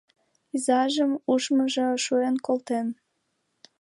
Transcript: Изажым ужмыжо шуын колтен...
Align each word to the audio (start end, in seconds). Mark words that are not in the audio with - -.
Изажым 0.55 1.11
ужмыжо 1.31 1.87
шуын 2.03 2.35
колтен... 2.45 2.87